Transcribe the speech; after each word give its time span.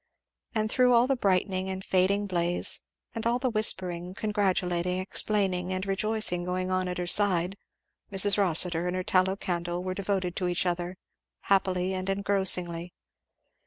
And 0.55 0.67
through 0.71 0.93
all 0.95 1.05
the 1.05 1.15
brightening 1.15 1.69
and 1.69 1.85
fading 1.85 2.25
blaze, 2.25 2.81
and 3.13 3.27
all 3.27 3.37
the 3.37 3.51
whispering, 3.51 4.15
congratulating, 4.15 4.97
explaining, 4.97 5.71
and 5.71 5.85
rejoicing 5.85 6.43
going 6.43 6.71
on 6.71 6.87
at 6.87 6.97
her 6.97 7.05
side, 7.05 7.55
Mrs. 8.11 8.35
Rossitur 8.35 8.87
and 8.87 8.95
her 8.95 9.03
tallow 9.03 9.35
candle 9.35 9.83
were 9.83 9.93
devoted 9.93 10.35
to 10.37 10.47
each 10.47 10.65
other, 10.65 10.97
happily 11.41 11.93
and 11.93 12.09
engrossingly. 12.09 12.93